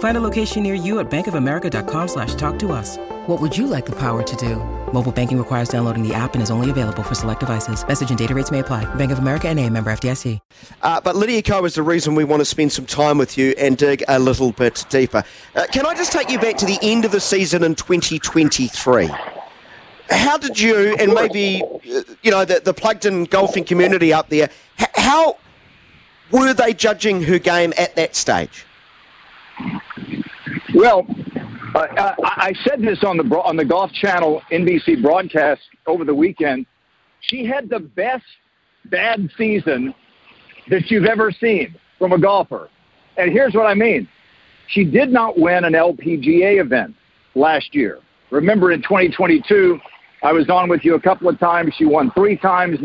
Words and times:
Find 0.00 0.16
a 0.16 0.20
location 0.20 0.62
near 0.62 0.74
you 0.74 0.98
at 0.98 1.10
bankofamerica.com 1.10 2.08
slash 2.08 2.34
talk 2.34 2.58
to 2.60 2.72
us. 2.72 2.96
What 3.26 3.38
would 3.40 3.56
you 3.56 3.66
like 3.66 3.84
the 3.86 3.96
power 3.96 4.22
to 4.22 4.36
do? 4.36 4.56
Mobile 4.92 5.12
banking 5.12 5.36
requires 5.38 5.68
downloading 5.68 6.06
the 6.06 6.14
app 6.14 6.32
and 6.32 6.42
is 6.42 6.50
only 6.50 6.70
available 6.70 7.02
for 7.02 7.14
select 7.14 7.40
devices. 7.40 7.86
Message 7.86 8.08
and 8.08 8.18
data 8.18 8.34
rates 8.34 8.50
may 8.50 8.60
apply. 8.60 8.92
Bank 8.96 9.12
of 9.12 9.18
America 9.18 9.48
and 9.48 9.60
a 9.60 9.68
member 9.68 9.92
FDIC. 9.92 10.40
Uh, 10.82 11.00
but 11.02 11.16
Lydia 11.16 11.42
Ko 11.42 11.64
is 11.66 11.74
the 11.74 11.82
reason 11.82 12.14
we 12.14 12.24
want 12.24 12.40
to 12.40 12.46
spend 12.46 12.72
some 12.72 12.86
time 12.86 13.18
with 13.18 13.36
you 13.36 13.54
and 13.58 13.76
dig 13.76 14.02
a 14.08 14.18
little 14.18 14.52
bit 14.52 14.86
deeper. 14.88 15.22
Uh, 15.54 15.66
can 15.70 15.84
I 15.84 15.94
just 15.94 16.12
take 16.12 16.30
you 16.30 16.38
back 16.38 16.56
to 16.56 16.66
the 16.66 16.78
end 16.80 17.04
of 17.04 17.12
the 17.12 17.20
season 17.20 17.62
in 17.62 17.74
2023? 17.74 19.10
How 20.08 20.38
did 20.38 20.58
you, 20.58 20.96
and 20.98 21.12
maybe, 21.12 21.62
uh, 21.62 22.02
you 22.22 22.30
know, 22.30 22.46
the, 22.46 22.60
the 22.64 22.72
plugged-in 22.72 23.24
golfing 23.24 23.64
community 23.64 24.14
up 24.14 24.30
there, 24.30 24.48
h- 24.80 24.88
how 24.94 25.36
were 26.30 26.54
they 26.54 26.72
judging 26.72 27.22
her 27.24 27.38
game 27.38 27.74
at 27.76 27.94
that 27.96 28.16
stage? 28.16 28.64
Well, 30.74 31.06
uh, 31.74 31.86
I, 31.98 32.14
I 32.24 32.52
said 32.64 32.82
this 32.82 33.02
on 33.04 33.16
the 33.16 33.24
on 33.38 33.56
the 33.56 33.64
Golf 33.64 33.92
Channel 33.92 34.42
NBC 34.50 35.02
broadcast 35.02 35.62
over 35.86 36.04
the 36.04 36.14
weekend. 36.14 36.66
She 37.20 37.44
had 37.44 37.68
the 37.68 37.80
best 37.80 38.24
bad 38.86 39.28
season 39.36 39.94
that 40.68 40.90
you've 40.90 41.04
ever 41.04 41.30
seen 41.30 41.74
from 41.98 42.12
a 42.12 42.18
golfer. 42.18 42.70
And 43.16 43.30
here's 43.30 43.54
what 43.54 43.66
I 43.66 43.74
mean. 43.74 44.08
She 44.68 44.84
did 44.84 45.10
not 45.10 45.38
win 45.38 45.64
an 45.64 45.72
LPGA 45.72 46.60
event 46.60 46.94
last 47.34 47.74
year. 47.74 47.98
Remember 48.30 48.72
in 48.72 48.82
2022, 48.82 49.78
I 50.22 50.32
was 50.32 50.48
on 50.48 50.68
with 50.68 50.84
you 50.84 50.94
a 50.94 51.00
couple 51.00 51.28
of 51.28 51.38
times. 51.38 51.74
She 51.76 51.84
won 51.84 52.10
three 52.12 52.36
times. 52.36 52.78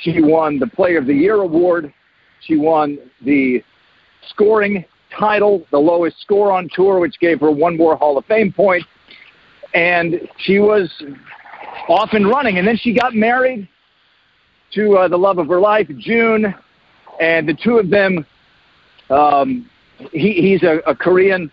She 0.00 0.20
won 0.20 0.58
the 0.58 0.66
Player 0.66 0.98
of 0.98 1.06
the 1.06 1.14
Year 1.14 1.36
award. 1.36 1.92
She 2.40 2.56
won 2.56 2.98
the 3.24 3.62
scoring 4.28 4.84
title, 5.18 5.66
the 5.70 5.78
lowest 5.78 6.20
score 6.20 6.52
on 6.52 6.68
tour, 6.74 7.00
which 7.00 7.18
gave 7.20 7.40
her 7.40 7.50
one 7.50 7.76
more 7.76 7.96
Hall 7.96 8.18
of 8.18 8.24
Fame 8.26 8.52
point. 8.52 8.84
And 9.74 10.28
she 10.38 10.58
was 10.58 10.90
off 11.88 12.10
and 12.12 12.28
running. 12.28 12.58
And 12.58 12.66
then 12.66 12.76
she 12.76 12.92
got 12.92 13.14
married 13.14 13.68
to 14.72 14.96
uh, 14.96 15.08
the 15.08 15.16
love 15.16 15.38
of 15.38 15.48
her 15.48 15.60
life, 15.60 15.88
Jun, 15.98 16.54
and 17.20 17.48
the 17.48 17.54
two 17.54 17.78
of 17.78 17.90
them. 17.90 18.24
Um, 19.10 19.68
he, 20.12 20.32
he's 20.32 20.62
a, 20.62 20.78
a 20.86 20.94
Korean 20.94 21.50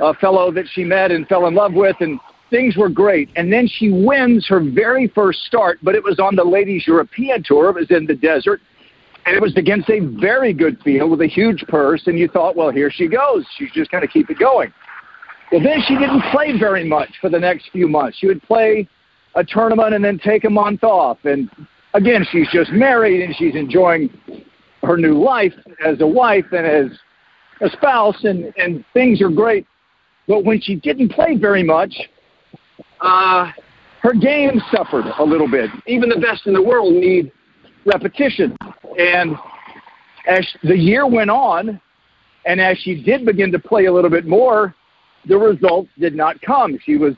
uh, 0.00 0.12
fellow 0.20 0.52
that 0.52 0.66
she 0.72 0.84
met 0.84 1.10
and 1.10 1.26
fell 1.26 1.46
in 1.46 1.54
love 1.54 1.72
with, 1.72 1.96
and 2.00 2.20
things 2.50 2.76
were 2.76 2.88
great. 2.88 3.30
And 3.36 3.52
then 3.52 3.68
she 3.68 3.90
wins 3.90 4.46
her 4.48 4.60
very 4.60 5.08
first 5.08 5.40
start, 5.44 5.78
but 5.82 5.94
it 5.94 6.02
was 6.02 6.18
on 6.18 6.36
the 6.36 6.44
Ladies 6.44 6.86
European 6.86 7.42
Tour. 7.44 7.70
It 7.70 7.76
was 7.76 7.90
in 7.90 8.06
the 8.06 8.14
desert, 8.14 8.60
and 9.28 9.36
it 9.36 9.42
was 9.42 9.54
against 9.58 9.90
a 9.90 10.00
very 10.00 10.54
good 10.54 10.80
field 10.82 11.10
with 11.10 11.20
a 11.20 11.26
huge 11.26 11.62
purse. 11.68 12.06
And 12.06 12.18
you 12.18 12.28
thought, 12.28 12.56
well, 12.56 12.70
here 12.70 12.90
she 12.90 13.08
goes. 13.08 13.44
She's 13.58 13.70
just 13.72 13.90
going 13.90 14.00
to 14.00 14.08
keep 14.08 14.30
it 14.30 14.38
going. 14.38 14.72
Well, 15.52 15.62
then 15.62 15.82
she 15.86 15.98
didn't 15.98 16.22
play 16.30 16.58
very 16.58 16.88
much 16.88 17.10
for 17.20 17.28
the 17.28 17.38
next 17.38 17.68
few 17.70 17.88
months. 17.88 18.16
She 18.18 18.26
would 18.26 18.42
play 18.42 18.88
a 19.34 19.44
tournament 19.44 19.94
and 19.94 20.02
then 20.02 20.18
take 20.18 20.44
a 20.44 20.50
month 20.50 20.82
off. 20.82 21.18
And 21.24 21.50
again, 21.92 22.26
she's 22.32 22.48
just 22.50 22.70
married 22.72 23.22
and 23.22 23.36
she's 23.36 23.54
enjoying 23.54 24.08
her 24.82 24.96
new 24.96 25.22
life 25.22 25.52
as 25.84 26.00
a 26.00 26.06
wife 26.06 26.46
and 26.52 26.66
as 26.66 26.98
a 27.60 27.68
spouse, 27.76 28.24
and, 28.24 28.50
and 28.56 28.82
things 28.94 29.20
are 29.20 29.28
great. 29.28 29.66
But 30.26 30.44
when 30.44 30.58
she 30.58 30.76
didn't 30.76 31.10
play 31.10 31.36
very 31.36 31.62
much, 31.62 31.94
uh, 33.02 33.50
her 34.00 34.14
game 34.14 34.62
suffered 34.74 35.04
a 35.18 35.24
little 35.24 35.50
bit. 35.50 35.68
Even 35.86 36.08
the 36.08 36.20
best 36.20 36.46
in 36.46 36.54
the 36.54 36.62
world 36.62 36.94
need 36.94 37.30
repetition. 37.84 38.56
And 38.98 39.36
as 40.26 40.46
the 40.62 40.76
year 40.76 41.06
went 41.06 41.30
on, 41.30 41.80
and 42.44 42.60
as 42.60 42.76
she 42.78 43.02
did 43.02 43.24
begin 43.24 43.50
to 43.52 43.58
play 43.58 43.86
a 43.86 43.92
little 43.92 44.10
bit 44.10 44.26
more, 44.26 44.74
the 45.26 45.36
results 45.36 45.88
did 45.98 46.14
not 46.14 46.40
come. 46.42 46.78
She 46.84 46.96
was 46.96 47.14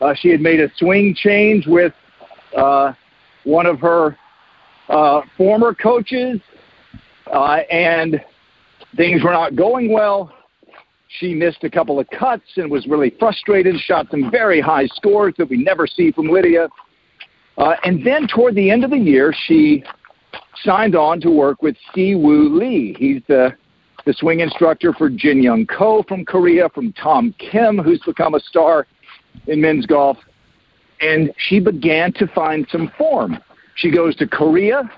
uh, 0.00 0.14
she 0.14 0.30
had 0.30 0.40
made 0.40 0.60
a 0.60 0.70
swing 0.76 1.14
change 1.14 1.66
with 1.66 1.92
uh, 2.56 2.92
one 3.44 3.66
of 3.66 3.80
her 3.80 4.16
uh, 4.88 5.20
former 5.36 5.74
coaches, 5.74 6.40
uh, 7.32 7.58
and 7.70 8.22
things 8.96 9.22
were 9.22 9.32
not 9.32 9.56
going 9.56 9.92
well. 9.92 10.32
She 11.18 11.34
missed 11.34 11.64
a 11.64 11.70
couple 11.70 11.98
of 11.98 12.08
cuts 12.10 12.44
and 12.56 12.70
was 12.70 12.86
really 12.86 13.14
frustrated, 13.18 13.76
shot 13.80 14.06
some 14.10 14.30
very 14.30 14.60
high 14.60 14.86
scores 14.86 15.34
that 15.38 15.50
we 15.50 15.58
never 15.62 15.86
see 15.86 16.12
from 16.12 16.28
Lydia. 16.28 16.68
Uh, 17.58 17.74
and 17.84 18.04
then 18.06 18.26
toward 18.26 18.54
the 18.54 18.70
end 18.70 18.84
of 18.84 18.90
the 18.90 18.96
year, 18.96 19.34
she 19.46 19.84
signed 20.62 20.94
on 20.94 21.20
to 21.20 21.30
work 21.30 21.62
with 21.62 21.76
Si 21.94 22.14
Siwoo 22.14 22.58
Lee. 22.58 22.94
He's 22.98 23.22
the, 23.28 23.54
the 24.06 24.12
swing 24.14 24.40
instructor 24.40 24.92
for 24.92 25.08
Jin 25.08 25.42
Young 25.42 25.66
Ko 25.66 26.04
from 26.06 26.24
Korea, 26.24 26.68
from 26.68 26.92
Tom 26.92 27.34
Kim, 27.38 27.78
who's 27.78 28.00
become 28.00 28.34
a 28.34 28.40
star 28.40 28.86
in 29.46 29.60
men's 29.60 29.86
golf. 29.86 30.18
And 31.00 31.32
she 31.48 31.60
began 31.60 32.12
to 32.14 32.26
find 32.28 32.66
some 32.70 32.92
form. 32.98 33.38
She 33.76 33.90
goes 33.90 34.14
to 34.16 34.26
Korea. 34.26 34.90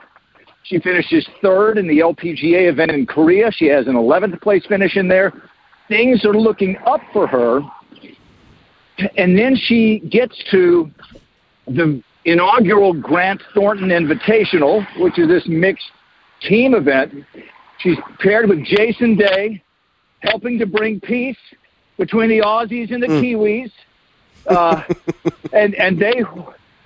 She 0.65 0.79
finishes 0.81 1.29
third 1.41 1.79
in 1.79 1.87
the 1.87 1.99
LPGA 1.99 2.69
event 2.69 2.91
in 2.91 3.07
Korea. 3.07 3.51
She 3.53 3.67
has 3.67 3.87
an 3.87 3.95
11th 3.95 4.41
place 4.41 4.65
finish 4.67 4.97
in 4.97 5.09
there. 5.09 5.33
Things 5.89 6.25
are 6.25 6.35
looking 6.35 6.77
up 6.87 7.01
for 7.13 7.27
her. 7.27 7.61
And 9.17 9.39
then 9.39 9.57
she 9.57 10.01
gets 10.11 10.43
to 10.51 10.91
the 11.67 12.03
inaugural 12.25 12.93
Grant 12.93 13.43
Thornton 13.55 13.89
Invitational, 13.89 14.87
which 15.01 15.19
is 15.19 15.29
this 15.29 15.45
mixed 15.47 15.91
team 16.41 16.75
event. 16.75 17.25
She's 17.79 17.97
paired 18.21 18.49
with 18.49 18.65
Jason 18.65 19.17
Day, 19.17 19.63
helping 20.21 20.59
to 20.59 20.67
bring 20.67 21.01
peace 21.01 21.37
between 21.99 22.29
the 22.29 22.39
Aussies 22.39 22.93
and 22.93 23.03
the 23.03 23.09
mm. 23.09 23.23
Kiwis. 23.23 23.73
Uh, 24.47 24.83
and 25.53 25.75
and 25.75 26.01
they, 26.01 26.23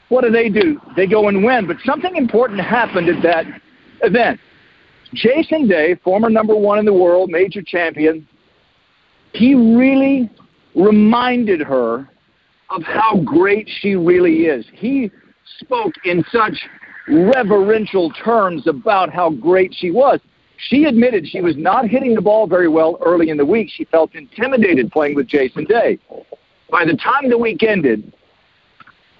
what 0.08 0.24
do 0.24 0.30
they 0.30 0.48
do? 0.48 0.80
They 0.96 1.06
go 1.06 1.28
and 1.28 1.44
win. 1.44 1.66
But 1.66 1.76
something 1.84 2.16
important 2.16 2.60
happened 2.60 3.08
at 3.08 3.22
that 3.22 3.46
event. 4.02 4.40
Jason 5.14 5.68
Day, 5.68 5.94
former 6.02 6.28
number 6.28 6.54
one 6.54 6.78
in 6.78 6.84
the 6.84 6.92
world, 6.92 7.30
major 7.30 7.62
champion, 7.62 8.26
he 9.32 9.54
really 9.54 10.30
reminded 10.74 11.60
her 11.60 12.08
of 12.70 12.82
how 12.82 13.16
great 13.24 13.68
she 13.80 13.94
really 13.94 14.46
is. 14.46 14.66
He 14.72 15.10
spoke 15.60 15.94
in 16.04 16.24
such 16.30 16.66
reverential 17.08 18.10
terms 18.12 18.66
about 18.66 19.12
how 19.12 19.30
great 19.30 19.74
she 19.74 19.90
was. 19.90 20.20
She 20.56 20.84
admitted 20.84 21.28
she 21.28 21.40
was 21.40 21.56
not 21.56 21.86
hitting 21.86 22.14
the 22.14 22.22
ball 22.22 22.46
very 22.46 22.68
well 22.68 22.98
early 23.04 23.28
in 23.28 23.36
the 23.36 23.44
week. 23.44 23.68
She 23.70 23.84
felt 23.84 24.14
intimidated 24.14 24.90
playing 24.90 25.14
with 25.14 25.26
Jason 25.26 25.64
Day. 25.64 25.98
By 26.70 26.84
the 26.84 26.96
time 26.96 27.28
the 27.28 27.38
week 27.38 27.62
ended, 27.62 28.12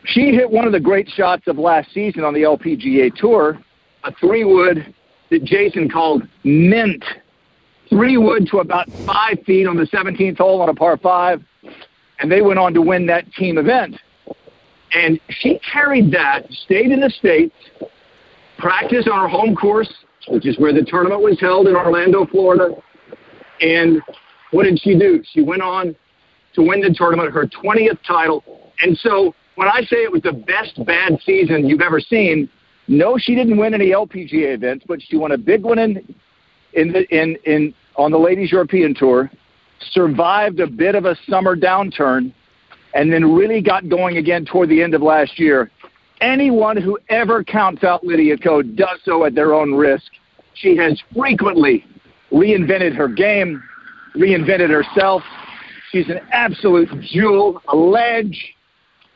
she 0.05 0.33
hit 0.33 0.51
one 0.51 0.67
of 0.67 0.73
the 0.73 0.81
great 0.81 1.09
shots 1.09 1.47
of 1.47 1.59
last 1.59 1.93
season 1.93 2.25
on 2.25 2.33
the 2.33 2.43
LPGA 2.43 3.15
Tour, 3.15 3.59
a 4.05 4.13
three 4.15 4.45
wood 4.45 4.95
that 5.31 5.45
Jason 5.45 5.89
called 5.89 6.23
mint. 6.45 7.05
Three 7.89 8.17
wood 8.17 8.49
to 8.51 8.59
about 8.59 8.91
five 9.05 9.39
feet 9.47 9.67
on 9.67 9.77
the 9.77 9.87
17th 9.87 10.39
hole 10.39 10.61
on 10.61 10.69
a 10.69 10.75
par 10.75 10.97
five, 10.97 11.43
and 12.19 12.31
they 12.31 12.43
went 12.43 12.59
on 12.59 12.75
to 12.75 12.83
win 12.83 13.07
that 13.07 13.33
team 13.35 13.59
event. 13.59 13.97
And 14.93 15.21
she 15.29 15.59
carried 15.71 16.11
that, 16.13 16.51
stayed 16.65 16.91
in 16.91 17.01
the 17.01 17.11
States, 17.11 17.55
practiced 18.59 19.09
on 19.09 19.21
her 19.21 19.29
home 19.29 19.55
course, 19.55 19.93
which 20.29 20.47
is 20.47 20.59
where 20.59 20.73
the 20.73 20.85
tournament 20.85 21.23
was 21.23 21.39
held 21.41 21.69
in 21.69 21.77
Orlando, 21.77 22.27
Florida. 22.27 22.75
And 23.61 24.01
what 24.51 24.65
did 24.65 24.81
she 24.81 24.99
do? 24.99 25.23
She 25.33 25.43
went 25.43 25.63
on 25.63 25.95
to 26.55 26.63
win 26.63 26.81
the 26.81 26.95
tournament, 26.97 27.33
her 27.33 27.47
20th 27.47 27.99
title. 28.07 28.73
And 28.81 28.97
so 28.99 29.35
when 29.57 29.69
I 29.69 29.81
say 29.83 29.99
it 29.99 30.13
was 30.13 30.23
the 30.23 30.33
best 30.33 30.85
bad 30.87 31.19
season 31.25 31.67
you've 31.69 31.81
ever 31.81 32.01
seen, 32.01 32.49
no, 32.89 33.19
she 33.19 33.35
didn't 33.35 33.57
win 33.57 33.75
any 33.75 33.91
LPGA 33.91 34.55
events, 34.55 34.85
but 34.87 35.03
she 35.03 35.17
won 35.17 35.33
a 35.33 35.39
big 35.39 35.63
one 35.63 35.79
in 35.79 36.15
in 36.75 36.93
the 36.93 37.03
in 37.15 37.37
in 37.45 37.75
on 37.97 38.11
the 38.11 38.19
ladies 38.19 38.53
European 38.53 38.95
tour, 38.95 39.31
survived 39.91 40.61
a 40.61 40.67
bit 40.67 40.95
of 40.95 41.05
a 41.05 41.17
summer 41.29 41.57
downturn, 41.57 42.33
and 42.97 43.13
then 43.13 43.35
really 43.35 43.61
got 43.61 43.89
going 43.89 44.17
again 44.17 44.47
toward 44.47 44.71
the 44.71 44.83
end 44.83 44.95
of 44.95 45.03
last 45.03 45.39
year. 45.39 45.71
Anyone 46.23 46.79
who 46.79 46.99
ever 47.11 47.45
counts 47.45 47.85
out 47.85 48.05
Lydia 48.05 48.39
Ko 48.39 48.63
does 48.63 48.99
so 49.05 49.27
at 49.27 49.35
their 49.35 49.53
own 49.53 49.75
risk. 49.75 50.11
She 50.55 50.77
has 50.79 51.01
frequently 51.15 51.85
reinvented 52.33 52.97
her 52.97 53.07
game, 53.07 53.63
reinvented 54.15 54.71
herself. 54.71 55.23
She's 55.93 56.09
an 56.09 56.21
absolute 56.33 56.89
jewel, 57.03 57.61
a 57.69 57.77
ledge, 57.77 58.55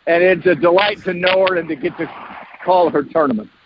and 0.07 0.23
it's 0.23 0.47
a 0.47 0.55
delight 0.55 1.03
to 1.05 1.15
know 1.15 1.47
her 1.49 1.57
and 1.57 1.69
to 1.71 1.77
get 1.77 1.97
to 1.97 2.07
call 2.65 2.91
her 2.91 3.03
tournament. 3.03 3.51